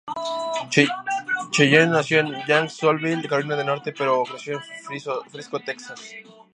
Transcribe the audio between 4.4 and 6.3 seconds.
en Frisco, Texas.